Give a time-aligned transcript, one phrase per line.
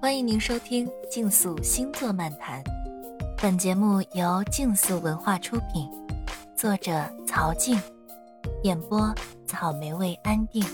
[0.00, 2.62] 欢迎您收听《竞速星座漫谈》，
[3.42, 5.90] 本节目由竞速文化出品，
[6.54, 7.76] 作者曹静，
[8.62, 9.12] 演播
[9.44, 10.64] 草莓味安定。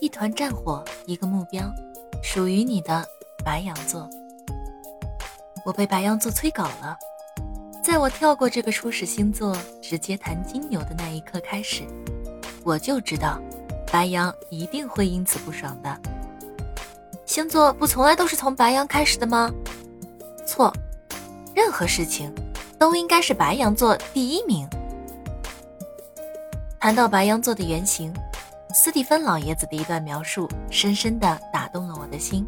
[0.00, 1.64] 一团战火，一个目标，
[2.22, 3.04] 属于你的
[3.44, 4.08] 白羊座。
[5.66, 6.96] 我被白羊座催稿了，
[7.82, 11.82] 在我跳过这个初始星座，直接谈金牛的那一刻开始，
[12.62, 13.40] 我就知道。
[13.90, 16.00] 白羊一定会因此不爽的。
[17.26, 19.50] 星座不从来都是从白羊开始的吗？
[20.46, 20.72] 错，
[21.54, 22.32] 任何事情
[22.78, 24.68] 都应该是白羊座第一名。
[26.78, 28.12] 谈到白羊座的原型，
[28.74, 32.46] 斯蒂芬老爷子的一段描述深深的打动了我的心。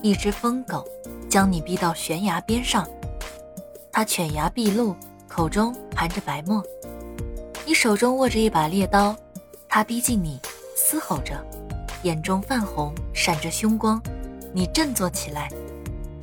[0.00, 0.84] 一只疯狗
[1.28, 2.88] 将你逼到悬崖边上，
[3.92, 4.96] 它犬牙毕露，
[5.28, 6.62] 口中含着白沫，
[7.66, 9.14] 你手中握着一把猎刀。
[9.68, 10.40] 它逼近你，
[10.76, 11.34] 嘶吼着，
[12.04, 14.00] 眼中泛红，闪着凶光。
[14.52, 15.48] 你振作起来，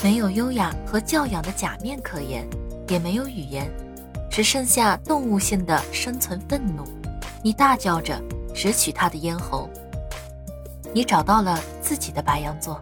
[0.03, 2.47] 没有优雅和教养的假面可言，
[2.87, 3.69] 也没有语言，
[4.29, 6.83] 只剩下动物性的生存愤怒。
[7.43, 8.21] 你大叫着，
[8.53, 9.67] 直取他的咽喉。
[10.93, 12.79] 你找到了自己的白羊座。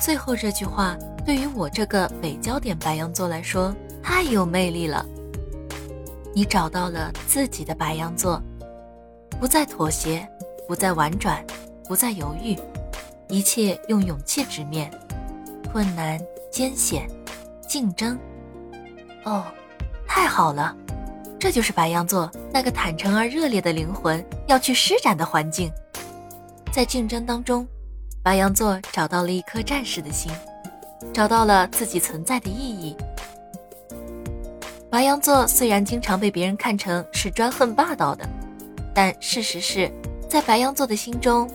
[0.00, 5.04] 最后这句话对于我这个北焦点白羊座来说太有魅力了。
[6.34, 8.42] 你找到了自己的白羊座。
[9.40, 10.28] 不再妥协，
[10.68, 11.42] 不再婉转，
[11.86, 12.54] 不再犹豫，
[13.30, 14.90] 一切用勇气直面，
[15.72, 16.20] 困难
[16.52, 17.08] 艰险，
[17.66, 18.18] 竞争。
[19.24, 19.46] 哦，
[20.06, 20.76] 太好了，
[21.38, 25.72] 这就是白羊座那个坦诚而热烈的灵魂要去施展的环境。
[26.70, 27.66] 在竞争当中，
[28.22, 30.30] 白羊座找到了一颗战士的心，
[31.14, 32.94] 找到了自己存在的意义。
[34.90, 38.28] 白羊座虽然经常被别人看成是专横霸道的。
[38.94, 39.88] 但事实是，
[40.28, 41.50] 在白羊座的心中，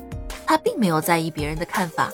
[0.47, 2.11] 他并没有在意别人的看法，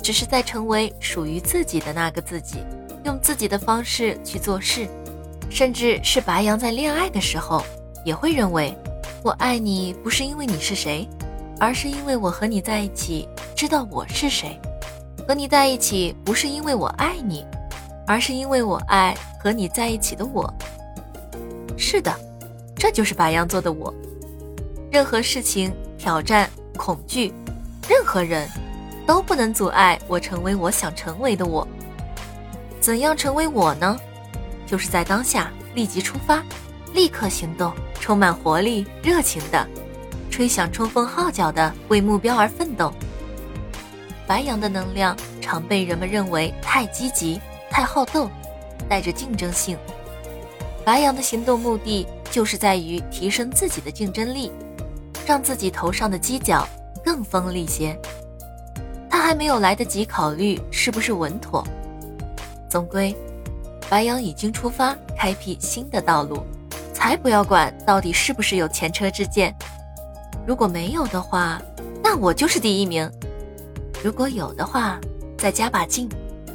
[0.00, 2.58] 只是在成为属于自己的那个自己，
[3.04, 4.86] 用自己的方式去做事。
[5.50, 7.64] 甚至是白羊在恋爱的时候，
[8.04, 8.72] 也会认为，
[9.24, 11.08] 我爱你不是因为你是谁，
[11.58, 14.56] 而是因为我和你在一起，知道我是谁。
[15.26, 17.44] 和你在一起不是因为我爱你，
[18.06, 20.48] 而是因为我爱和你在一起的我。
[21.76, 22.14] 是的，
[22.76, 23.92] 这就是白羊座的我。
[24.90, 27.32] 任何事情、挑战、恐惧，
[27.88, 28.48] 任何人，
[29.06, 31.66] 都不能阻碍我成为我想成为的我。
[32.80, 33.96] 怎样成为我呢？
[34.66, 36.42] 就是在当下立即出发，
[36.92, 39.64] 立刻行动，充满活力、热情的，
[40.28, 42.92] 吹响冲锋号角的，为目标而奋斗。
[44.26, 47.40] 白羊的能量常被人们认为太积极、
[47.70, 48.28] 太好斗，
[48.88, 49.78] 带着竞争性。
[50.84, 54.50] 白羊的行动目的就是在于提升自己的竞争力。
[55.26, 56.66] 让自己头上的犄角
[57.04, 57.98] 更锋利些。
[59.08, 61.64] 他还没有来得及考虑是不是稳妥，
[62.68, 63.16] 总归，
[63.88, 66.44] 白羊已经出发，开辟新的道路。
[66.92, 69.54] 才不要管到底是不是有前车之鉴。
[70.46, 71.60] 如果没有的话，
[72.02, 73.08] 那我就是第一名；
[74.04, 75.00] 如果有的话，
[75.38, 76.06] 再加把劲，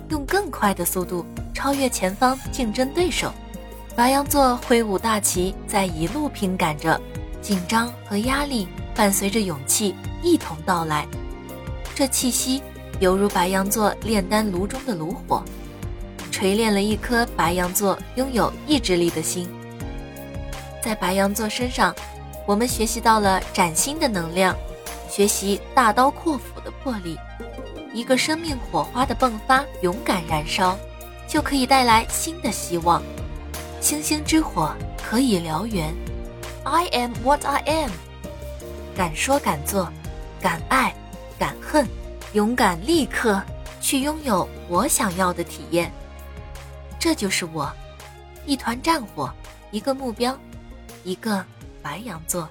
[0.09, 3.31] 用更快的速度超越前方竞争对手。
[3.95, 7.01] 白羊座挥舞大旗，在一路拼赶着。
[7.45, 11.07] 紧张和压力伴随着勇气一同到来，
[11.93, 12.59] 这气息
[12.99, 15.43] 犹如白羊座炼丹炉中的炉火，
[16.31, 19.47] 锤炼了一颗白羊座拥有意志力的心。
[20.81, 21.93] 在白羊座身上，
[22.47, 24.55] 我们学习到了崭新的能量，
[25.07, 27.15] 学习大刀阔斧的魄力。
[27.93, 30.75] 一个生命火花的迸发，勇敢燃烧，
[31.27, 33.03] 就可以带来新的希望。
[33.79, 35.93] 星星之火可以燎原。
[36.65, 37.91] I am what I am，
[38.95, 39.87] 敢说敢做，
[40.41, 40.95] 敢爱
[41.37, 41.87] 敢恨，
[42.33, 43.39] 勇敢立刻
[43.79, 45.93] 去拥有我想要的体验。
[46.99, 47.71] 这就是我，
[48.47, 49.31] 一团战火，
[49.69, 50.35] 一个目标，
[51.03, 51.45] 一个
[51.83, 52.49] 白羊座。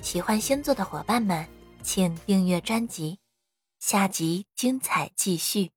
[0.00, 1.44] 喜欢星座的伙伴们，
[1.82, 3.18] 请订阅专辑，
[3.80, 5.73] 下集精彩继续。